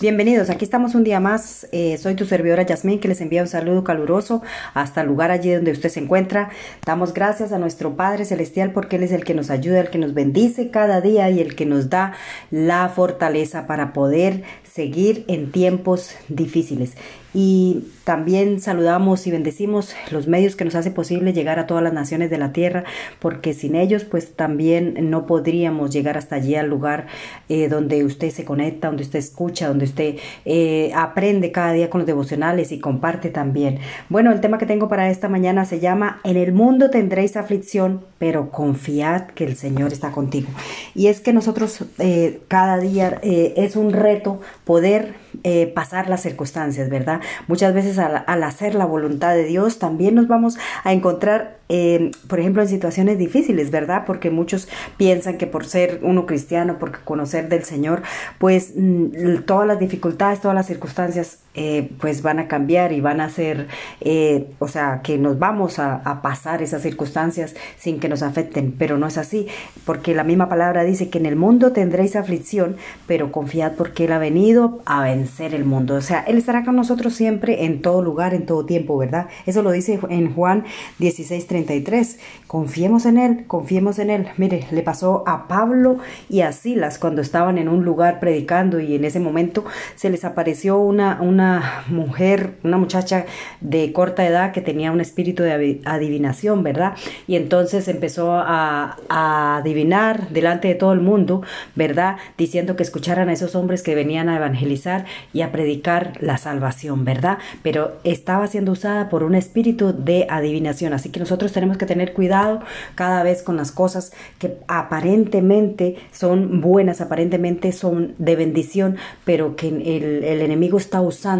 Bienvenidos, 0.00 0.50
aquí 0.50 0.64
estamos 0.64 0.94
un 0.94 1.04
día 1.04 1.20
más. 1.20 1.68
Eh, 1.70 1.96
soy 1.96 2.16
tu 2.16 2.26
servidora 2.26 2.64
Yasmín 2.64 2.98
que 2.98 3.08
les 3.08 3.20
envía 3.20 3.40
un 3.40 3.48
saludo 3.48 3.84
caluroso 3.84 4.42
hasta 4.74 5.00
el 5.00 5.06
lugar 5.06 5.30
allí 5.30 5.52
donde 5.52 5.70
usted 5.70 5.88
se 5.88 6.00
encuentra. 6.00 6.50
Damos 6.84 7.14
gracias 7.14 7.52
a 7.52 7.58
nuestro 7.58 7.96
Padre 7.96 8.24
Celestial 8.24 8.72
porque 8.72 8.96
Él 8.96 9.04
es 9.04 9.12
el 9.12 9.24
que 9.24 9.32
nos 9.32 9.48
ayuda, 9.48 9.80
el 9.80 9.88
que 9.88 9.98
nos 9.98 10.12
bendice 10.12 10.70
cada 10.70 11.00
día 11.00 11.30
y 11.30 11.40
el 11.40 11.54
que 11.54 11.66
nos 11.66 11.88
da 11.88 12.12
la 12.50 12.88
fortaleza 12.88 13.66
para 13.66 13.92
poder 13.92 14.42
seguir 14.64 15.24
en 15.28 15.50
tiempos 15.52 16.10
difíciles. 16.28 16.92
Y 17.38 17.84
también 18.04 18.60
saludamos 18.60 19.26
y 19.26 19.30
bendecimos 19.30 19.94
los 20.10 20.26
medios 20.26 20.56
que 20.56 20.64
nos 20.64 20.74
hace 20.74 20.90
posible 20.90 21.34
llegar 21.34 21.58
a 21.58 21.66
todas 21.66 21.82
las 21.82 21.92
naciones 21.92 22.30
de 22.30 22.38
la 22.38 22.54
tierra, 22.54 22.84
porque 23.18 23.52
sin 23.52 23.74
ellos 23.74 24.04
pues 24.04 24.32
también 24.34 25.10
no 25.10 25.26
podríamos 25.26 25.90
llegar 25.90 26.16
hasta 26.16 26.36
allí 26.36 26.54
al 26.54 26.68
lugar 26.68 27.08
eh, 27.50 27.68
donde 27.68 28.04
usted 28.04 28.30
se 28.30 28.46
conecta, 28.46 28.86
donde 28.86 29.02
usted 29.02 29.18
escucha, 29.18 29.68
donde 29.68 29.84
usted 29.84 30.16
eh, 30.46 30.92
aprende 30.94 31.52
cada 31.52 31.72
día 31.72 31.90
con 31.90 31.98
los 31.98 32.06
devocionales 32.06 32.72
y 32.72 32.78
comparte 32.78 33.28
también. 33.28 33.80
Bueno, 34.08 34.32
el 34.32 34.40
tema 34.40 34.56
que 34.56 34.64
tengo 34.64 34.88
para 34.88 35.10
esta 35.10 35.28
mañana 35.28 35.66
se 35.66 35.78
llama 35.78 36.20
En 36.24 36.38
el 36.38 36.52
mundo 36.54 36.88
tendréis 36.88 37.36
aflicción, 37.36 38.00
pero 38.18 38.50
confiad 38.50 39.26
que 39.26 39.44
el 39.44 39.56
Señor 39.56 39.92
está 39.92 40.10
contigo. 40.10 40.48
Y 40.94 41.08
es 41.08 41.20
que 41.20 41.34
nosotros 41.34 41.84
eh, 41.98 42.40
cada 42.48 42.78
día 42.78 43.20
es 43.22 43.76
un 43.76 43.92
reto 43.92 44.40
poder 44.64 45.26
pasar 45.74 46.08
las 46.08 46.22
circunstancias, 46.22 46.88
¿verdad? 46.88 47.20
Muchas 47.48 47.74
veces 47.74 47.98
al, 47.98 48.42
hacer 48.42 48.74
la 48.74 48.84
voluntad 48.84 49.34
de 49.34 49.44
Dios 49.44 49.78
también 49.78 50.14
nos 50.14 50.28
vamos 50.28 50.58
a 50.84 50.92
encontrar, 50.92 51.58
eh, 51.68 52.10
por 52.28 52.40
ejemplo, 52.40 52.62
en 52.62 52.68
situaciones 52.68 53.18
difíciles, 53.18 53.70
¿verdad? 53.70 54.04
Porque 54.06 54.30
muchos 54.30 54.68
piensan 54.96 55.38
que 55.38 55.46
por 55.46 55.64
ser 55.66 56.00
uno 56.02 56.26
cristiano, 56.26 56.78
por 56.78 57.00
conocer 57.00 57.48
del 57.48 57.64
Señor, 57.64 58.02
pues 58.38 58.72
mm, 58.76 59.42
todas 59.46 59.66
las 59.66 59.78
dificultades, 59.78 60.40
todas 60.40 60.54
las 60.54 60.66
circunstancias, 60.66 61.38
eh, 61.56 61.90
pues 62.00 62.22
van 62.22 62.38
a 62.38 62.48
cambiar 62.48 62.92
y 62.92 63.00
van 63.00 63.20
a 63.20 63.28
ser, 63.28 63.68
eh, 64.00 64.46
o 64.58 64.68
sea, 64.68 65.00
que 65.02 65.18
nos 65.18 65.38
vamos 65.38 65.78
a, 65.78 65.96
a 65.96 66.22
pasar 66.22 66.62
esas 66.62 66.82
circunstancias 66.82 67.54
sin 67.76 67.98
que 67.98 68.08
nos 68.08 68.22
afecten, 68.22 68.74
pero 68.78 68.98
no 68.98 69.06
es 69.06 69.18
así, 69.18 69.48
porque 69.84 70.14
la 70.14 70.24
misma 70.24 70.48
palabra 70.48 70.84
dice 70.84 71.08
que 71.08 71.18
en 71.18 71.26
el 71.26 71.36
mundo 71.36 71.72
tendréis 71.72 72.16
aflicción, 72.16 72.76
pero 73.06 73.32
confiad 73.32 73.72
porque 73.72 74.04
Él 74.04 74.12
ha 74.12 74.18
venido 74.18 74.80
a 74.84 75.02
vencer 75.02 75.54
el 75.54 75.64
mundo, 75.64 75.96
o 75.96 76.00
sea, 76.00 76.20
Él 76.20 76.38
estará 76.38 76.64
con 76.64 76.76
nosotros 76.76 77.14
siempre, 77.14 77.64
en 77.64 77.82
todo 77.82 78.02
lugar, 78.02 78.34
en 78.34 78.46
todo 78.46 78.66
tiempo, 78.66 78.96
¿verdad? 78.96 79.28
Eso 79.46 79.62
lo 79.62 79.70
dice 79.70 79.98
en 80.08 80.34
Juan 80.34 80.64
16:33. 80.98 82.18
Confiemos 82.46 83.06
en 83.06 83.18
Él, 83.18 83.44
confiemos 83.46 83.98
en 83.98 84.10
Él. 84.10 84.28
Mire, 84.36 84.66
le 84.70 84.82
pasó 84.82 85.24
a 85.26 85.48
Pablo 85.48 85.98
y 86.28 86.42
a 86.42 86.52
Silas 86.52 86.98
cuando 86.98 87.22
estaban 87.22 87.58
en 87.58 87.68
un 87.68 87.84
lugar 87.84 88.20
predicando 88.20 88.80
y 88.80 88.94
en 88.94 89.04
ese 89.04 89.20
momento 89.20 89.64
se 89.94 90.10
les 90.10 90.24
apareció 90.24 90.78
una, 90.78 91.20
una 91.20 91.45
mujer, 91.88 92.54
una 92.62 92.76
muchacha 92.76 93.26
de 93.60 93.92
corta 93.92 94.26
edad 94.26 94.52
que 94.52 94.60
tenía 94.60 94.92
un 94.92 95.00
espíritu 95.00 95.42
de 95.42 95.80
adivinación, 95.84 96.62
¿verdad? 96.62 96.94
Y 97.26 97.36
entonces 97.36 97.88
empezó 97.88 98.32
a, 98.34 98.96
adivinar 99.08 100.28
delante 100.30 100.68
de 100.68 100.74
todo 100.74 100.92
el 100.92 101.00
mundo, 101.00 101.42
¿verdad? 101.74 102.16
Diciendo 102.36 102.76
que 102.76 102.82
escucharan 102.82 103.28
a 103.28 103.32
esos 103.32 103.54
hombres 103.54 103.82
que 103.82 103.94
venían 103.94 104.28
a 104.28 104.36
evangelizar 104.36 105.04
y 105.32 105.40
a 105.42 105.52
predicar 105.52 106.12
la 106.20 106.38
salvación, 106.38 107.04
¿verdad? 107.04 107.38
Pero 107.62 107.96
estaba 108.04 108.46
siendo 108.46 108.72
usada 108.72 109.08
por 109.08 109.22
un 109.22 109.34
espíritu 109.34 109.94
de 109.96 110.26
adivinación. 110.28 110.92
Así 110.92 111.10
que 111.10 111.20
nosotros 111.20 111.52
tenemos 111.52 111.76
que 111.78 111.86
tener 111.86 112.12
cuidado 112.12 112.60
cada 112.94 113.22
vez 113.22 113.42
con 113.42 113.56
las 113.56 113.72
cosas 113.72 114.12
que 114.38 114.56
aparentemente 114.68 115.96
son 116.12 116.60
buenas, 116.60 117.00
aparentemente 117.00 117.72
son 117.72 118.14
de 118.18 118.36
bendición, 118.36 118.96
pero 119.24 119.56
que 119.56 119.68
el, 119.68 120.24
enemigo 120.24 120.78
está 120.78 121.00
usando 121.00 121.35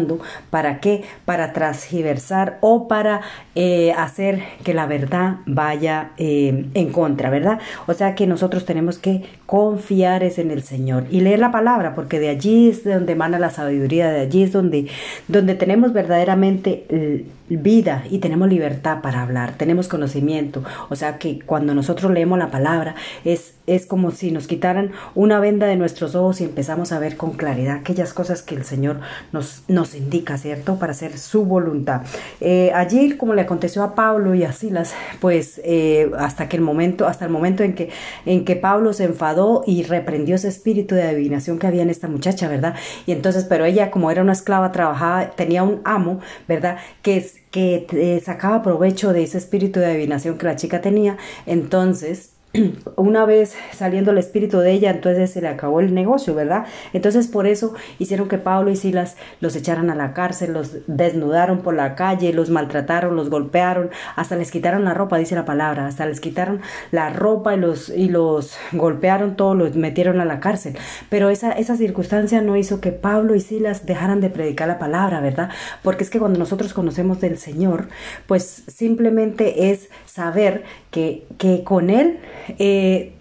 para 0.49 0.79
qué? 0.79 1.03
Para 1.25 1.53
transgiversar 1.53 2.57
o 2.61 2.87
para 2.87 3.21
eh, 3.55 3.93
hacer 3.93 4.43
que 4.63 4.73
la 4.73 4.85
verdad 4.85 5.37
vaya 5.45 6.11
eh, 6.17 6.67
en 6.73 6.91
contra, 6.91 7.29
¿verdad? 7.29 7.59
O 7.87 7.93
sea 7.93 8.15
que 8.15 8.27
nosotros 8.27 8.65
tenemos 8.65 8.97
que 8.97 9.23
confiar 9.45 10.23
es 10.23 10.39
en 10.39 10.51
el 10.51 10.63
Señor 10.63 11.05
y 11.09 11.21
leer 11.21 11.39
la 11.39 11.51
palabra, 11.51 11.95
porque 11.95 12.19
de 12.19 12.29
allí 12.29 12.69
es 12.69 12.83
de 12.83 12.93
donde 12.93 13.13
emana 13.13 13.39
la 13.39 13.49
sabiduría, 13.49 14.09
de 14.09 14.21
allí 14.21 14.43
es 14.43 14.51
donde, 14.51 14.87
donde 15.27 15.55
tenemos 15.55 15.93
verdaderamente 15.93 17.25
vida 17.49 18.03
y 18.09 18.19
tenemos 18.19 18.49
libertad 18.49 19.01
para 19.01 19.21
hablar, 19.21 19.53
tenemos 19.57 19.87
conocimiento. 19.87 20.63
O 20.89 20.95
sea 20.95 21.17
que 21.17 21.39
cuando 21.39 21.73
nosotros 21.73 22.11
leemos 22.11 22.37
la 22.37 22.51
palabra 22.51 22.95
es, 23.23 23.55
es 23.67 23.85
como 23.85 24.11
si 24.11 24.31
nos 24.31 24.47
quitaran 24.47 24.91
una 25.15 25.39
venda 25.39 25.67
de 25.67 25.77
nuestros 25.77 26.15
ojos 26.15 26.41
y 26.41 26.43
empezamos 26.43 26.91
a 26.91 26.99
ver 26.99 27.15
con 27.15 27.31
claridad 27.31 27.77
aquellas 27.77 28.13
cosas 28.13 28.41
que 28.41 28.55
el 28.55 28.65
Señor 28.65 28.99
nos, 29.31 29.63
nos 29.67 29.86
indica, 29.95 30.37
¿cierto? 30.37 30.77
Para 30.77 30.91
hacer 30.91 31.17
su 31.17 31.45
voluntad. 31.45 32.01
Eh, 32.41 32.71
allí, 32.73 33.17
como 33.17 33.33
le 33.33 33.41
aconteció 33.41 33.83
a 33.83 33.95
Pablo 33.95 34.35
y 34.35 34.43
a 34.43 34.51
Silas, 34.51 34.93
pues 35.19 35.61
eh, 35.63 36.11
hasta 36.17 36.49
que 36.49 36.57
el 36.57 36.63
momento, 36.63 37.07
hasta 37.07 37.25
el 37.25 37.31
momento 37.31 37.63
en 37.63 37.73
que, 37.73 37.89
en 38.25 38.45
que 38.45 38.55
Pablo 38.55 38.93
se 38.93 39.05
enfadó 39.05 39.63
y 39.65 39.83
reprendió 39.83 40.35
ese 40.35 40.47
espíritu 40.47 40.95
de 40.95 41.03
adivinación 41.03 41.59
que 41.59 41.67
había 41.67 41.83
en 41.83 41.89
esta 41.89 42.07
muchacha, 42.07 42.47
¿verdad? 42.47 42.75
Y 43.05 43.11
entonces, 43.11 43.45
pero 43.45 43.65
ella, 43.65 43.91
como 43.91 44.11
era 44.11 44.21
una 44.21 44.33
esclava, 44.33 44.71
trabajaba, 44.71 45.31
tenía 45.31 45.63
un 45.63 45.81
amo, 45.83 46.19
¿verdad? 46.47 46.77
Que 47.01 47.17
es 47.17 47.35
que 47.51 48.21
sacaba 48.23 48.61
provecho 48.61 49.13
de 49.13 49.23
ese 49.23 49.37
espíritu 49.39 49.79
de 49.79 49.87
adivinación 49.87 50.37
que 50.37 50.45
la 50.45 50.55
chica 50.55 50.81
tenía. 50.81 51.17
Entonces, 51.45 52.36
una 52.95 53.25
vez 53.25 53.55
saliendo 53.73 54.11
el 54.11 54.17
espíritu 54.17 54.59
de 54.59 54.71
ella, 54.71 54.91
entonces 54.91 55.31
se 55.31 55.41
le 55.41 55.47
acabó 55.47 55.79
el 55.79 55.93
negocio, 55.93 56.35
¿verdad? 56.35 56.65
Entonces 56.93 57.27
por 57.27 57.47
eso 57.47 57.73
hicieron 57.99 58.27
que 58.27 58.37
Pablo 58.37 58.71
y 58.71 58.75
Silas 58.75 59.17
los 59.39 59.55
echaran 59.55 59.89
a 59.89 59.95
la 59.95 60.13
cárcel, 60.13 60.53
los 60.53 60.77
desnudaron 60.87 61.59
por 61.59 61.75
la 61.75 61.95
calle, 61.95 62.33
los 62.33 62.49
maltrataron, 62.49 63.15
los 63.15 63.29
golpearon, 63.29 63.89
hasta 64.15 64.35
les 64.35 64.51
quitaron 64.51 64.83
la 64.83 64.93
ropa, 64.93 65.17
dice 65.17 65.35
la 65.35 65.45
palabra, 65.45 65.87
hasta 65.87 66.05
les 66.05 66.19
quitaron 66.19 66.61
la 66.91 67.09
ropa 67.09 67.55
y 67.55 67.59
los, 67.59 67.89
y 67.89 68.09
los 68.09 68.57
golpearon, 68.71 69.35
todos 69.35 69.57
los 69.57 69.75
metieron 69.75 70.21
a 70.21 70.25
la 70.25 70.39
cárcel. 70.39 70.77
Pero 71.09 71.29
esa, 71.29 71.51
esa 71.51 71.75
circunstancia 71.75 72.41
no 72.41 72.57
hizo 72.57 72.81
que 72.81 72.91
Pablo 72.91 73.35
y 73.35 73.41
Silas 73.41 73.85
dejaran 73.85 74.21
de 74.21 74.29
predicar 74.29 74.67
la 74.67 74.79
palabra, 74.79 75.21
¿verdad? 75.21 75.49
Porque 75.83 76.03
es 76.03 76.09
que 76.09 76.19
cuando 76.19 76.39
nosotros 76.39 76.73
conocemos 76.73 77.21
del 77.21 77.37
Señor, 77.37 77.89
pues 78.25 78.63
simplemente 78.67 79.71
es 79.71 79.89
saber 80.05 80.63
que, 80.91 81.25
que 81.37 81.63
con 81.63 81.89
Él 81.89 82.19
eh, 82.59 83.13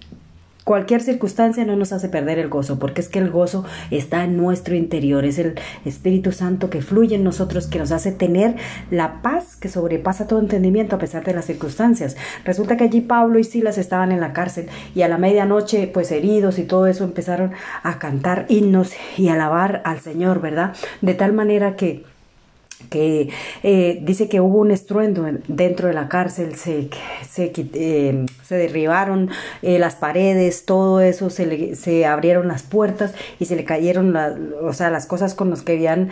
cualquier 0.66 1.00
circunstancia 1.00 1.64
no 1.64 1.76
nos 1.76 1.92
hace 1.92 2.09
perder 2.09 2.41
el 2.41 2.48
gozo, 2.48 2.81
porque 2.81 3.00
es 3.00 3.09
que 3.09 3.20
el 3.20 3.31
gozo 3.31 3.64
está 3.92 4.25
en 4.25 4.37
nuestro 4.37 4.75
interior, 4.75 5.25
es 5.25 5.38
el 5.38 5.54
Espíritu 5.84 6.32
Santo 6.32 6.70
que 6.70 6.82
fluye 6.82 7.14
en 7.14 7.22
nosotros, 7.22 7.69
que 7.69 7.78
nos 7.78 7.92
hace 7.92 8.10
tener 8.10 8.56
la 8.91 9.22
paz 9.22 9.54
que 9.54 9.69
sobrepasa 9.69 10.26
todo 10.26 10.41
entendimiento 10.41 10.97
a 10.97 10.98
pesar 10.98 11.22
de 11.22 11.34
las 11.34 11.44
circunstancias. 11.44 12.16
Resulta 12.44 12.76
que 12.76 12.82
allí 12.82 13.00
Pablo 13.00 13.38
y 13.38 13.44
Silas 13.44 13.78
estaban 13.78 14.10
en 14.10 14.20
la 14.20 14.32
cárcel 14.32 14.66
y 14.92 15.03
a 15.03 15.09
la 15.09 15.19
medianoche, 15.19 15.87
pues 15.87 16.10
heridos 16.10 16.58
y 16.58 16.64
todo 16.64 16.88
eso, 16.88 17.04
empezaron 17.04 17.53
a 17.84 18.00
cantar 18.00 18.47
himnos 18.48 18.91
y 19.16 19.28
alabar 19.28 19.82
al 19.84 20.00
Señor, 20.00 20.41
¿verdad? 20.41 20.75
De 21.00 21.14
tal 21.14 21.32
manera 21.32 21.76
que 21.76 22.03
que 22.91 23.31
eh, 23.62 24.00
dice 24.03 24.28
que 24.28 24.41
hubo 24.41 24.59
un 24.59 24.70
estruendo 24.70 25.26
dentro 25.48 25.88
de 25.88 25.94
la 25.94 26.09
cárcel, 26.09 26.54
se, 26.54 26.88
se, 27.28 27.53
eh, 27.56 28.26
se 28.42 28.54
derribaron 28.56 29.31
eh, 29.62 29.78
las 29.78 29.97
paredes, 29.97 30.64
todo 30.64 31.00
eso, 31.00 31.31
se, 31.31 31.75
se 31.75 32.06
abrieron 32.06 32.48
las 32.48 32.62
puertas 32.62 33.14
y 33.38 33.47
se 33.47 33.56
le 33.56 33.64
cayeron 33.64 34.14
o 34.16 34.72
sea, 34.72 34.91
las 34.91 35.06
cosas 35.06 35.34
con 35.34 35.50
las 35.50 35.62
que 35.62 35.72
habían 35.72 36.10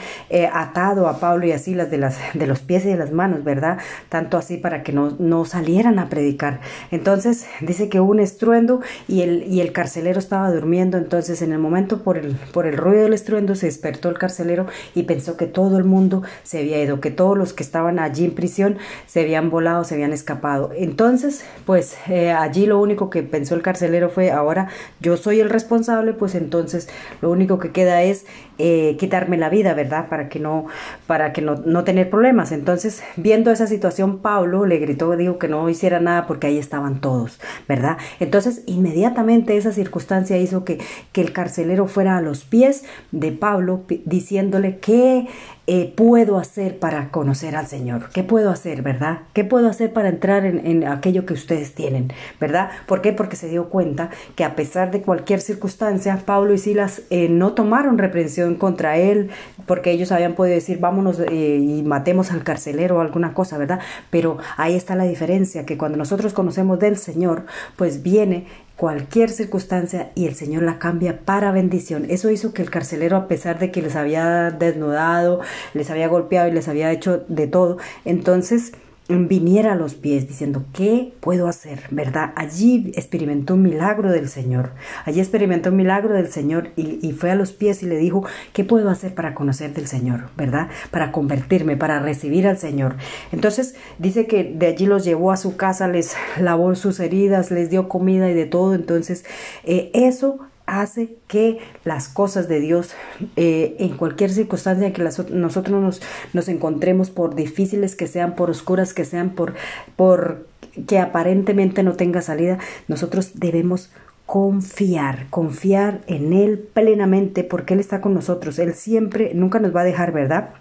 atado 0.53 1.09
a 1.09 1.21
Pablo 1.21 1.47
y 1.47 1.53
así 1.53 1.75
las 1.75 1.91
de, 1.91 1.99
las 1.99 2.19
de 2.35 2.47
los 2.47 2.61
pies 2.61 2.85
y 2.85 2.89
de 2.89 2.97
las 2.97 3.13
manos, 3.13 3.45
¿verdad? 3.45 3.79
Tanto 4.09 4.37
así 4.37 4.57
para 4.57 4.83
que 4.83 4.93
no, 4.93 5.17
no 5.19 5.45
salieran 5.45 5.99
a 5.99 6.09
predicar. 6.09 6.61
Entonces 6.91 7.47
dice 7.61 7.89
que 7.89 8.01
hubo 8.01 8.11
un 8.11 8.21
estruendo 8.21 8.81
y 9.09 9.23
el, 9.23 9.45
y 9.45 9.61
el 9.61 9.73
carcelero 9.73 10.19
estaba 10.19 10.51
durmiendo, 10.51 10.99
entonces 10.99 11.43
en 11.43 11.53
el 11.53 11.59
momento 11.59 12.03
por 12.03 12.19
el, 12.19 12.37
por 12.53 12.67
el 12.67 12.77
ruido 12.77 13.05
del 13.05 13.15
estruendo 13.15 13.55
se 13.55 13.67
despertó 13.67 14.09
el 14.09 14.19
carcelero 14.19 14.67
y 14.95 15.05
pensó 15.05 15.37
que 15.37 15.47
todo 15.47 15.79
el 15.79 15.85
mundo 15.85 16.23
se 16.43 16.54
se 16.55 16.61
había 16.61 16.81
ido, 16.81 17.01
que 17.01 17.11
todos 17.11 17.37
los 17.37 17.53
que 17.53 17.65
estaban 17.65 17.99
allí 17.99 18.27
en 18.27 18.31
prisión 18.31 18.79
se 19.07 19.23
habían 19.23 19.51
volado, 19.51 19.83
se 19.83 19.95
habían 19.95 20.13
escapado. 20.13 20.71
Entonces, 20.77 21.45
pues 21.67 21.97
eh, 22.09 22.31
allí 22.31 22.67
lo 22.67 22.81
único 22.81 23.11
que 23.11 23.25
pensó 23.25 23.57
el 23.57 23.63
carcelero 23.63 24.09
fue, 24.09 24.31
ahora 24.31 24.69
yo 25.01 25.17
soy 25.17 25.41
el 25.41 25.51
responsable, 25.51 26.13
pues 26.13 26.37
entonces 26.37 26.89
lo 27.21 27.33
único 27.33 27.59
que 27.59 27.73
queda 27.73 28.03
es 28.03 28.25
eh, 28.59 28.95
quitarme 29.01 29.37
la 29.37 29.49
vida, 29.49 29.75
¿verdad? 29.75 30.09
Para 30.09 30.29
que 30.29 30.39
no, 30.39 30.67
para 31.09 31.33
que 31.33 31.43
no, 31.43 31.57
no 31.57 31.83
tener 31.83 32.09
problemas. 32.09 32.53
Entonces, 32.53 33.03
viendo 33.17 33.51
esa 33.51 33.67
situación, 33.67 34.21
Pablo 34.21 34.65
le 34.65 34.79
gritó, 34.79 35.17
digo 35.17 35.41
que 35.41 35.49
no 35.49 35.69
hiciera 35.69 35.99
nada 35.99 36.29
porque 36.29 36.47
ahí 36.47 36.59
estaban 36.59 37.01
todos, 37.01 37.41
¿verdad? 37.67 37.99
Entonces, 38.21 38.63
inmediatamente 38.67 39.57
esa 39.57 39.73
circunstancia 39.73 40.37
hizo 40.37 40.65
que, 40.65 40.79
que 41.11 41.21
el 41.21 41.33
carcelero 41.33 41.89
fuera 41.89 42.17
a 42.17 42.21
los 42.21 42.45
pies 42.45 42.85
de 43.11 43.33
Pablo 43.33 43.83
diciéndole 44.05 44.79
que 44.79 45.27
eh, 45.67 45.93
puedo 45.97 46.39
hacer 46.39 46.79
para 46.79 47.11
conocer 47.11 47.57
al 47.57 47.67
Señor? 47.67 48.11
¿Qué 48.13 48.23
puedo 48.23 48.51
hacer, 48.51 48.83
verdad? 48.83 49.21
¿Qué 49.33 49.45
puedo 49.45 49.69
hacer 49.69 49.93
para 49.93 50.11
entrar 50.11 50.45
en, 50.45 50.87
aquello 50.87 51.25
que 51.25 51.33
ustedes 51.33 51.75
tienen, 51.75 52.13
verdad? 52.39 52.71
¿Por 52.87 53.01
qué? 53.01 53.13
Porque 53.13 53.37
se 53.37 53.49
dio 53.49 53.71
cuenta 53.71 54.11
que 54.37 54.45
a 54.45 54.57
pesar 54.57 54.91
de 54.91 55.01
cualquier 55.01 55.41
circunstancia, 55.41 56.21
Pablo 56.27 56.53
y 56.53 56.59
Silas 56.59 57.03
eh, 57.11 57.29
no 57.29 57.55
tomaron 57.55 57.97
reprensión 57.97 58.57
contra 58.57 58.99
él, 58.99 59.31
porque 59.67 59.91
ellos 59.91 60.13
habían 60.13 60.35
podido 60.35 60.55
decir, 60.55 60.81
vámonos 60.81 61.19
eh, 61.21 61.59
y 61.59 61.83
matemos 61.83 62.31
al 62.31 62.45
carcelero 62.45 62.99
o 62.99 63.01
alguna 63.01 63.33
cosa, 63.33 63.57
¿verdad? 63.57 63.81
Pero 64.11 64.39
ahí 64.57 64.75
está 64.75 64.95
la 64.97 65.05
diferencia, 65.05 65.65
que 65.65 65.79
cuando 65.79 65.97
nosotros 65.97 66.35
conocemos 66.35 66.79
del 66.79 66.99
Señor, 66.99 67.47
pues 67.77 68.03
viene 68.03 68.47
cualquier 68.77 69.31
circunstancia 69.31 70.11
y 70.15 70.27
el 70.27 70.35
Señor 70.35 70.63
la 70.63 70.79
cambia 70.79 71.21
para 71.21 71.53
bendición. 71.53 72.07
Eso 72.09 72.31
hizo 72.31 72.53
que 72.53 72.63
el 72.63 72.71
carcelero, 72.71 73.17
a 73.17 73.29
pesar 73.29 73.59
de 73.59 73.71
que 73.71 73.83
les 73.83 73.97
había 73.97 74.51
desnudado, 74.51 75.41
les 75.75 75.91
había 75.91 76.09
golpeado 76.09 76.49
y 76.49 76.53
les 76.53 76.69
había 76.69 76.91
hecho 76.91 77.25
de 77.29 77.47
todo, 77.47 77.79
entonces 78.05 78.73
viniera 79.09 79.73
a 79.73 79.77
los 79.77 79.95
pies 79.95 80.27
diciendo, 80.27 80.65
¿qué 80.73 81.13
puedo 81.21 81.47
hacer? 81.47 81.83
¿Verdad? 81.91 82.33
Allí 82.37 82.93
experimentó 82.97 83.55
un 83.55 83.63
milagro 83.63 84.11
del 84.11 84.29
Señor. 84.29 84.71
Allí 85.05 85.21
experimentó 85.21 85.71
un 85.71 85.77
milagro 85.77 86.15
del 86.15 86.29
Señor 86.29 86.71
y, 86.77 87.13
fue 87.13 87.31
a 87.31 87.35
los 87.35 87.53
pies 87.53 87.83
y 87.83 87.87
le 87.87 87.97
dijo, 87.97 88.25
¿qué 88.53 88.65
puedo 88.65 88.89
hacer 88.89 89.15
para 89.15 89.35
conocer 89.35 89.75
del 89.75 89.87
Señor? 89.87 90.31
¿Verdad? 90.37 90.69
Para 90.91 91.13
convertirme, 91.13 91.77
para 91.77 92.01
recibir 92.01 92.47
al 92.47 92.57
Señor. 92.57 92.97
Entonces 93.31 93.75
dice 93.99 94.27
que 94.27 94.45
de 94.45 94.67
allí 94.67 94.87
los 94.87 95.05
llevó 95.05 95.33
a 95.33 95.37
su 95.37 95.57
casa, 95.57 95.87
les 95.87 96.17
lavó 96.41 96.75
sus 96.75 96.99
heridas, 97.01 97.51
les 97.51 97.69
dio 97.69 97.89
comida 97.89 98.31
y 98.31 98.35
de 98.35 98.47
todo. 98.47 98.75
Entonces 98.75 99.25
eh, 99.65 99.91
eso 99.93 100.41
hace 100.81 101.17
que 101.29 101.59
las 101.85 102.09
cosas 102.09 102.49
de 102.49 102.61
Dios 102.61 102.95
eh, 103.37 103.77
en 103.79 103.97
cualquier 103.97 104.31
circunstancia 104.31 104.93
que 104.93 105.03
nosotros 105.03 105.81
nos, 105.81 106.03
nos, 106.33 106.49
encontremos 106.49 107.11
por 107.11 107.35
difíciles 107.35 107.97
que 107.97 108.07
sean 108.07 108.35
por 108.35 108.51
oscuras 108.51 108.95
que 108.95 109.05
sean 109.05 109.31
por 109.31 109.55
por 109.97 110.47
que 110.87 110.99
aparentemente 110.99 111.83
no 111.83 111.95
tenga 111.95 112.23
salida 112.23 112.59
nosotros 112.89 113.33
debemos 113.35 113.91
confiar 114.27 115.27
confiar 115.31 116.01
en 116.07 116.33
él 116.33 116.59
plenamente 116.59 117.45
porque 117.45 117.75
él 117.75 117.81
está 117.81 118.01
con 118.01 118.15
nosotros. 118.15 118.59
Él 118.59 118.75
siempre 118.75 119.33
nunca 119.35 119.59
nos 119.59 119.75
va 119.75 119.83
a 119.83 119.85
dejar 119.85 120.13
verdad 120.13 120.55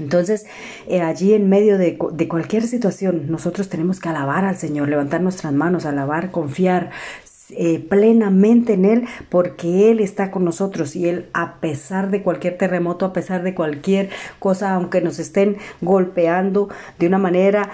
entonces, 0.00 0.46
eh, 0.88 1.02
allí 1.02 1.34
en 1.34 1.48
medio 1.48 1.78
de, 1.78 1.98
de, 2.12 2.28
cualquier 2.28 2.62
situación, 2.62 3.30
nosotros 3.30 3.68
tenemos 3.68 4.00
que 4.00 4.08
alabar 4.08 4.44
al 4.44 4.56
Señor, 4.56 4.88
levantar 4.88 5.20
nuestras 5.20 5.52
manos, 5.52 5.84
alabar, 5.84 6.30
confiar, 6.30 6.90
eh, 7.56 7.84
plenamente 7.88 8.74
en 8.74 8.84
Él 8.84 9.04
porque 9.28 9.90
Él 9.90 10.00
está 10.00 10.30
con 10.30 10.44
nosotros 10.44 10.96
y 10.96 11.08
Él 11.08 11.26
a 11.32 11.56
pesar 11.60 12.10
de 12.10 12.22
cualquier 12.22 12.58
terremoto, 12.58 13.04
a 13.06 13.12
pesar 13.12 13.42
de 13.42 13.54
cualquier 13.54 14.10
cosa, 14.38 14.74
aunque 14.74 15.00
nos 15.00 15.18
estén 15.18 15.56
golpeando 15.80 16.68
de 16.98 17.06
una 17.06 17.18
manera 17.18 17.70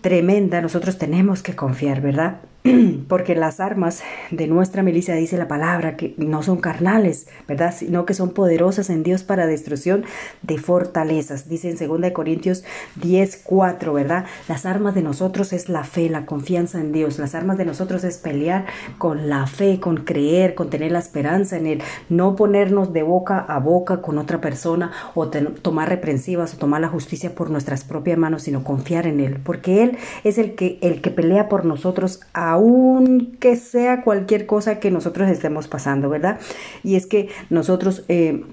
tremenda, 0.00 0.60
nosotros 0.60 0.98
tenemos 0.98 1.42
que 1.42 1.56
confiar, 1.56 2.00
¿verdad? 2.00 2.38
porque 3.08 3.34
las 3.34 3.60
armas 3.60 4.02
de 4.30 4.46
nuestra 4.46 4.82
milicia, 4.82 5.14
dice 5.14 5.36
la 5.36 5.48
palabra, 5.48 5.96
que 5.96 6.14
no 6.16 6.42
son 6.42 6.58
carnales, 6.58 7.28
¿verdad? 7.46 7.74
Sino 7.76 8.04
que 8.04 8.14
son 8.14 8.30
poderosas 8.30 8.90
en 8.90 9.02
Dios 9.02 9.22
para 9.22 9.46
destrucción 9.46 10.04
de 10.42 10.58
fortalezas. 10.58 11.48
Dice 11.48 11.70
en 11.70 11.88
2 11.88 12.12
Corintios 12.12 12.64
10, 12.96 13.42
4, 13.44 13.92
¿verdad? 13.92 14.26
Las 14.48 14.66
armas 14.66 14.94
de 14.94 15.02
nosotros 15.02 15.52
es 15.52 15.68
la 15.68 15.84
fe, 15.84 16.08
la 16.08 16.26
confianza 16.26 16.80
en 16.80 16.92
Dios. 16.92 17.18
Las 17.18 17.34
armas 17.34 17.58
de 17.58 17.64
nosotros 17.64 18.04
es 18.04 18.18
pelear 18.18 18.66
con 18.98 19.28
la 19.28 19.46
fe, 19.46 19.80
con 19.80 19.98
creer, 19.98 20.54
con 20.54 20.70
tener 20.70 20.92
la 20.92 20.98
esperanza 20.98 21.56
en 21.56 21.66
Él. 21.66 21.82
No 22.08 22.36
ponernos 22.36 22.92
de 22.92 23.02
boca 23.02 23.38
a 23.38 23.58
boca 23.58 24.00
con 24.02 24.18
otra 24.18 24.40
persona 24.40 24.92
o 25.14 25.28
tomar 25.28 25.88
reprensivas 25.88 26.54
o 26.54 26.58
tomar 26.58 26.80
la 26.80 26.88
justicia 26.88 27.34
por 27.34 27.50
nuestras 27.50 27.84
propias 27.84 28.18
manos, 28.18 28.42
sino 28.42 28.64
confiar 28.64 29.06
en 29.06 29.20
Él. 29.20 29.38
Porque 29.42 29.82
Él 29.82 29.98
es 30.24 30.38
el 30.38 30.54
que, 30.54 30.78
el 30.82 31.00
que 31.00 31.10
pelea 31.10 31.48
por 31.48 31.64
nosotros 31.64 32.20
a 32.58 32.98
aunque 32.98 33.56
sea 33.56 34.02
cualquier 34.02 34.46
cosa 34.46 34.80
que 34.80 34.90
nosotros 34.90 35.28
estemos 35.30 35.68
pasando, 35.68 36.08
¿verdad? 36.08 36.38
Y 36.82 36.96
es 36.96 37.06
que 37.06 37.28
nosotros 37.50 38.04
eh, 38.08 38.44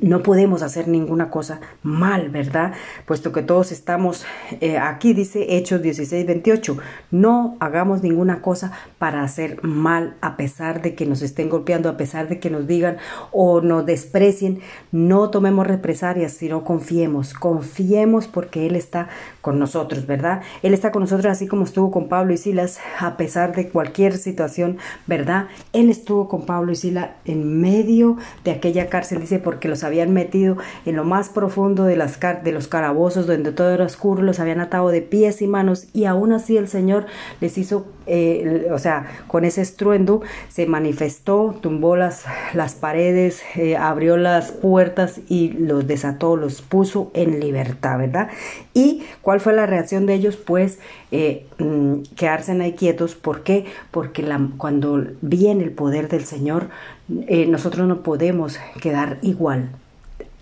no 0.00 0.22
podemos 0.22 0.62
hacer 0.62 0.88
ninguna 0.88 1.30
cosa 1.30 1.60
mal, 1.82 2.28
¿verdad? 2.28 2.72
Puesto 3.06 3.32
que 3.32 3.42
todos 3.42 3.72
estamos, 3.72 4.24
eh, 4.60 4.78
aquí 4.78 5.14
dice 5.14 5.56
Hechos 5.56 5.82
16, 5.82 6.26
28, 6.26 6.76
no 7.10 7.56
hagamos 7.60 8.02
ninguna 8.02 8.42
cosa 8.42 8.72
para 8.98 9.22
hacer 9.22 9.62
mal 9.62 10.16
a 10.20 10.36
pesar 10.36 10.82
de 10.82 10.94
que 10.94 11.06
nos 11.06 11.22
estén 11.22 11.48
golpeando, 11.48 11.88
a 11.88 11.96
pesar 11.96 12.28
de 12.28 12.38
que 12.38 12.50
nos 12.50 12.66
digan 12.66 12.98
o 13.30 13.60
nos 13.60 13.86
desprecien, 13.86 14.60
no 14.90 15.30
tomemos 15.30 15.66
represalias, 15.66 16.32
sino 16.32 16.64
confiemos, 16.64 17.32
confiemos 17.32 18.26
porque 18.26 18.66
Él 18.66 18.76
está 18.76 19.08
con 19.40 19.58
nosotros, 19.58 20.06
¿verdad? 20.06 20.42
Él 20.62 20.74
está 20.74 20.92
con 20.92 21.02
nosotros 21.02 21.26
así 21.26 21.46
como 21.46 21.64
estuvo 21.64 21.90
con 21.90 22.08
Pablo 22.08 22.34
y 22.34 22.36
Silas, 22.36 22.78
a 22.98 23.16
pesar 23.16 23.54
de 23.54 23.68
cualquier 23.68 24.18
situación, 24.18 24.76
¿verdad? 25.06 25.48
Él 25.72 25.88
estuvo 25.88 26.28
con 26.28 26.44
Pablo 26.44 26.72
y 26.72 26.76
Silas 26.76 27.10
en 27.24 27.60
medio 27.60 28.18
de 28.44 28.50
aquella 28.50 28.88
cárcel, 28.88 29.20
dice, 29.20 29.38
porque 29.38 29.61
que 29.62 29.68
los 29.68 29.84
habían 29.84 30.12
metido 30.12 30.56
en 30.84 30.96
lo 30.96 31.04
más 31.04 31.28
profundo 31.28 31.84
de, 31.84 31.96
las 31.96 32.18
de 32.20 32.52
los 32.52 32.66
calabozos, 32.66 33.28
donde 33.28 33.52
todo 33.52 33.70
era 33.70 33.84
oscuro, 33.84 34.22
los 34.22 34.40
habían 34.40 34.58
atado 34.58 34.88
de 34.88 35.02
pies 35.02 35.40
y 35.40 35.46
manos, 35.46 35.86
y 35.94 36.04
aún 36.04 36.32
así 36.32 36.56
el 36.56 36.66
Señor 36.66 37.06
les 37.40 37.56
hizo, 37.56 37.86
eh, 38.06 38.68
o 38.72 38.78
sea, 38.78 39.06
con 39.26 39.44
ese 39.44 39.60
estruendo 39.60 40.22
se 40.48 40.66
manifestó, 40.66 41.56
tumbó 41.60 41.96
las, 41.96 42.24
las 42.54 42.74
paredes, 42.74 43.42
eh, 43.56 43.76
abrió 43.76 44.16
las 44.16 44.52
puertas 44.52 45.20
y 45.28 45.50
los 45.50 45.86
desató, 45.86 46.36
los 46.36 46.62
puso 46.62 47.10
en 47.14 47.40
libertad, 47.40 47.98
¿verdad? 47.98 48.28
¿Y 48.74 49.02
cuál 49.20 49.40
fue 49.40 49.52
la 49.52 49.66
reacción 49.66 50.06
de 50.06 50.14
ellos? 50.14 50.36
Pues 50.36 50.78
eh, 51.10 51.46
mm, 51.58 52.02
quedarse 52.16 52.52
ahí 52.52 52.72
quietos. 52.72 53.14
¿Por 53.14 53.42
qué? 53.42 53.66
Porque 53.90 54.24
cuando 54.56 55.04
viene 55.20 55.64
el 55.64 55.72
poder 55.72 56.08
del 56.08 56.24
Señor, 56.24 56.68
nosotros 57.08 57.86
no 57.86 58.02
podemos 58.02 58.58
quedar 58.80 59.18
igual 59.22 59.70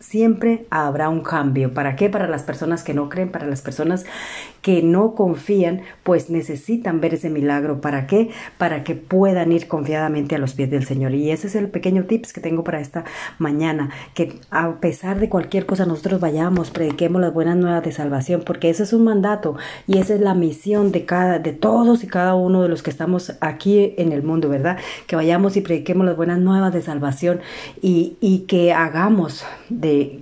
siempre 0.00 0.66
habrá 0.70 1.08
un 1.08 1.20
cambio. 1.20 1.72
¿Para 1.72 1.94
qué? 1.94 2.10
Para 2.10 2.26
las 2.26 2.42
personas 2.42 2.82
que 2.82 2.94
no 2.94 3.08
creen, 3.08 3.30
para 3.30 3.46
las 3.46 3.62
personas 3.62 4.06
que 4.62 4.82
no 4.82 5.14
confían, 5.14 5.82
pues 6.02 6.30
necesitan 6.30 7.00
ver 7.00 7.14
ese 7.14 7.30
milagro. 7.30 7.80
¿Para 7.80 8.06
qué? 8.06 8.30
Para 8.58 8.84
que 8.84 8.94
puedan 8.94 9.52
ir 9.52 9.68
confiadamente 9.68 10.34
a 10.34 10.38
los 10.38 10.54
pies 10.54 10.70
del 10.70 10.86
Señor. 10.86 11.14
Y 11.14 11.30
ese 11.30 11.46
es 11.46 11.54
el 11.54 11.68
pequeño 11.68 12.04
tips 12.04 12.32
que 12.32 12.40
tengo 12.40 12.64
para 12.64 12.80
esta 12.80 13.04
mañana, 13.38 13.90
que 14.14 14.38
a 14.50 14.80
pesar 14.80 15.20
de 15.20 15.28
cualquier 15.28 15.66
cosa 15.66 15.86
nosotros 15.86 16.20
vayamos, 16.20 16.70
prediquemos 16.70 17.20
las 17.20 17.32
buenas 17.32 17.56
nuevas 17.56 17.82
de 17.82 17.92
salvación, 17.92 18.42
porque 18.44 18.70
ese 18.70 18.82
es 18.82 18.92
un 18.92 19.04
mandato 19.04 19.56
y 19.86 19.98
esa 19.98 20.14
es 20.14 20.20
la 20.20 20.34
misión 20.34 20.92
de 20.92 21.04
cada 21.04 21.38
de 21.38 21.52
todos 21.52 22.04
y 22.04 22.06
cada 22.06 22.34
uno 22.34 22.62
de 22.62 22.68
los 22.68 22.82
que 22.82 22.90
estamos 22.90 23.32
aquí 23.40 23.94
en 23.96 24.12
el 24.12 24.22
mundo, 24.22 24.48
¿verdad? 24.48 24.78
Que 25.06 25.16
vayamos 25.16 25.56
y 25.56 25.60
prediquemos 25.60 26.06
las 26.06 26.16
buenas 26.16 26.38
nuevas 26.38 26.72
de 26.72 26.82
salvación 26.82 27.40
y, 27.80 28.16
y 28.20 28.40
que 28.40 28.72
hagamos 28.72 29.44
de 29.68 30.20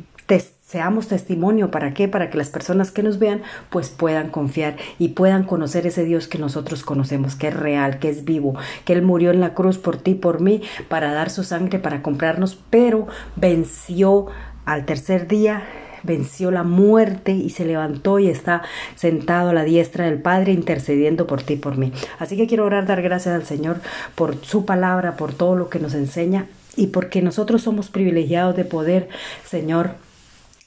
seamos 0.69 1.09
testimonio. 1.09 1.71
¿Para 1.71 1.95
qué? 1.95 2.09
Para 2.09 2.29
que 2.29 2.37
las 2.37 2.51
personas 2.51 2.91
que 2.91 3.03
nos 3.03 3.19
vean 3.19 3.43
pues 3.71 3.89
puedan 3.89 4.29
confiar 4.29 4.77
y 4.99 5.09
puedan 5.09 5.45
conocer 5.45 5.87
ese 5.87 6.05
Dios 6.05 6.29
que 6.29 6.39
nosotros 6.39 6.83
conocemos, 6.83 7.37
que 7.37 7.49
es 7.49 7.55
real, 7.55 7.99
que 7.99 8.11
es 8.11 8.25
vivo, 8.25 8.55
que 8.85 8.93
Él 8.93 9.03
murió 9.03 9.31
en 9.31 9.41
la 9.41 9.55
cruz 9.55 9.79
por 9.79 9.97
ti, 9.97 10.15
por 10.15 10.41
mí, 10.41 10.63
para 10.89 11.13
dar 11.15 11.31
su 11.31 11.43
sangre, 11.43 11.79
para 11.79 12.03
comprarnos, 12.03 12.59
pero 12.69 13.07
venció 13.37 14.27
al 14.67 14.85
tercer 14.85 15.27
día 15.27 15.63
venció 16.05 16.53
la 16.53 16.63
muerte 16.63 17.33
y 17.33 17.51
se 17.51 17.65
levantó 17.65 18.21
y 18.21 18.29
está 18.29 18.63
sentado 18.95 19.51
a 19.51 19.53
la 19.53 19.65
diestra 19.65 20.05
del 20.05 20.23
Padre 20.23 20.53
intercediendo 20.53 21.27
por 21.27 21.43
ti 21.43 21.55
y 21.55 21.57
por 21.57 21.77
mí. 21.77 21.93
Así 22.21 22.37
que 22.37 22.47
quiero 22.47 22.65
orar, 22.65 22.87
dar 22.87 23.03
gracias 23.03 23.35
al 23.35 23.45
Señor 23.45 23.81
por 24.15 24.37
su 24.45 24.65
palabra, 24.65 25.17
por 25.17 25.35
todo 25.35 25.57
lo 25.57 25.69
que 25.69 25.81
nos 25.81 25.95
enseña 25.95 26.47
y 26.77 26.89
porque 26.89 27.21
nosotros 27.21 27.63
somos 27.63 27.89
privilegiados 27.89 28.55
de 28.55 28.65
poder, 28.65 29.09
Señor, 29.45 29.97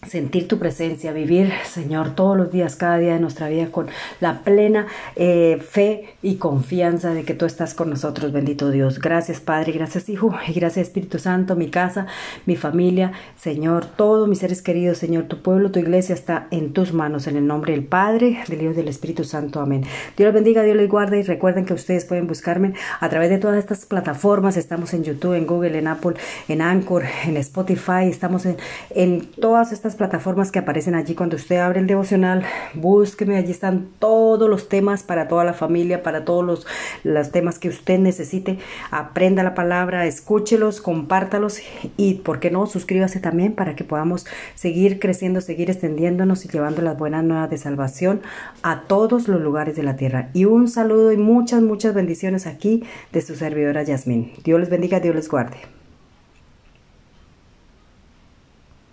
sentir 0.07 0.47
tu 0.47 0.57
presencia, 0.57 1.13
vivir, 1.13 1.51
Señor, 1.63 2.15
todos 2.15 2.35
los 2.35 2.51
días, 2.51 2.75
cada 2.75 2.97
día 2.97 3.13
de 3.13 3.19
nuestra 3.19 3.49
vida 3.49 3.67
con 3.67 3.87
la 4.19 4.41
plena 4.41 4.87
eh, 5.15 5.61
fe 5.61 6.15
y 6.23 6.35
confianza 6.35 7.13
de 7.13 7.23
que 7.23 7.35
tú 7.35 7.45
estás 7.45 7.75
con 7.75 7.91
nosotros, 7.91 8.31
bendito 8.31 8.71
Dios. 8.71 8.99
Gracias, 8.99 9.39
Padre, 9.39 9.73
gracias, 9.73 10.09
Hijo, 10.09 10.33
y 10.47 10.53
gracias, 10.53 10.87
Espíritu 10.87 11.19
Santo, 11.19 11.55
mi 11.55 11.69
casa, 11.69 12.07
mi 12.47 12.55
familia, 12.55 13.11
Señor, 13.35 13.85
todos 13.85 14.27
mis 14.27 14.39
seres 14.39 14.63
queridos, 14.63 14.97
Señor, 14.97 15.25
tu 15.25 15.43
pueblo, 15.43 15.71
tu 15.71 15.77
iglesia 15.77 16.15
está 16.15 16.47
en 16.49 16.73
tus 16.73 16.93
manos, 16.93 17.27
en 17.27 17.35
el 17.35 17.45
nombre 17.45 17.73
del 17.73 17.83
Padre, 17.83 18.39
del 18.47 18.63
Hijo 18.63 18.71
y 18.71 18.75
del 18.75 18.87
Espíritu 18.87 19.23
Santo. 19.23 19.61
Amén. 19.61 19.83
Dios 20.17 20.27
les 20.27 20.33
bendiga, 20.33 20.63
Dios 20.63 20.77
les 20.77 20.89
guarde 20.89 21.19
y 21.19 21.23
recuerden 21.23 21.65
que 21.65 21.75
ustedes 21.75 22.05
pueden 22.05 22.25
buscarme 22.25 22.73
a 22.99 23.09
través 23.09 23.29
de 23.29 23.37
todas 23.37 23.57
estas 23.57 23.85
plataformas. 23.85 24.57
Estamos 24.57 24.95
en 24.95 25.03
YouTube, 25.03 25.35
en 25.35 25.45
Google, 25.45 25.77
en 25.77 25.87
Apple, 25.87 26.15
en 26.47 26.61
Anchor, 26.63 27.03
en 27.27 27.37
Spotify, 27.37 28.05
estamos 28.09 28.47
en, 28.47 28.57
en 28.89 29.27
todas 29.27 29.71
estas 29.71 29.90
plataformas 29.95 30.51
que 30.51 30.59
aparecen 30.59 30.95
allí 30.95 31.15
cuando 31.15 31.35
usted 31.35 31.57
abre 31.57 31.79
el 31.79 31.87
devocional, 31.87 32.43
búsqueme, 32.73 33.37
allí 33.37 33.51
están 33.51 33.89
todos 33.99 34.49
los 34.49 34.69
temas 34.69 35.03
para 35.03 35.27
toda 35.27 35.43
la 35.43 35.53
familia, 35.53 36.03
para 36.03 36.25
todos 36.25 36.45
los, 36.45 36.67
los 37.03 37.31
temas 37.31 37.59
que 37.59 37.69
usted 37.69 37.99
necesite. 37.99 38.59
Aprenda 38.91 39.43
la 39.43 39.53
palabra, 39.53 40.05
escúchelos, 40.05 40.81
compártalos 40.81 41.59
y, 41.97 42.15
¿por 42.15 42.39
qué 42.39 42.51
no? 42.51 42.65
Suscríbase 42.65 43.19
también 43.19 43.53
para 43.53 43.75
que 43.75 43.83
podamos 43.83 44.25
seguir 44.55 44.99
creciendo, 44.99 45.41
seguir 45.41 45.69
extendiéndonos 45.69 46.45
y 46.45 46.49
llevando 46.49 46.81
las 46.81 46.97
buenas 46.97 47.23
nuevas 47.23 47.49
de 47.49 47.57
salvación 47.57 48.21
a 48.63 48.81
todos 48.83 49.27
los 49.27 49.41
lugares 49.41 49.75
de 49.75 49.83
la 49.83 49.95
tierra. 49.95 50.29
Y 50.33 50.45
un 50.45 50.67
saludo 50.67 51.11
y 51.11 51.17
muchas, 51.17 51.61
muchas 51.61 51.93
bendiciones 51.93 52.47
aquí 52.47 52.83
de 53.11 53.21
su 53.21 53.35
servidora 53.35 53.83
Yasmín. 53.83 54.31
Dios 54.43 54.59
les 54.59 54.69
bendiga, 54.69 54.99
Dios 54.99 55.15
les 55.15 55.29
guarde. 55.29 55.80